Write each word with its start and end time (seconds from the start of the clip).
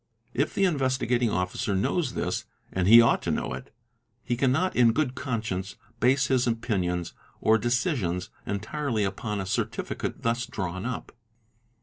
If 0.33 0.55
the 0.55 0.63
Investigating 0.65 1.29
Officer 1.29 1.75
knows 1.75 2.15
this, 2.15 2.45
and 2.73 2.87
he 2.87 3.01
ought 3.03 3.21
to 3.21 3.29
know 3.29 3.53
it, 3.53 3.71
he 4.23 4.35
cannot 4.35 4.75
in 4.75 4.93
good 4.93 5.13
conscience 5.13 5.75
base 5.99 6.25
his 6.25 6.47
opinions 6.47 7.13
or 7.39 7.59
decisions 7.59 8.31
entirely— 8.43 9.03
upon 9.13 9.39
a 9.39 9.45
certificate 9.45 10.23
thus 10.23 10.47
drawn 10.47 10.87
up. 10.87 11.11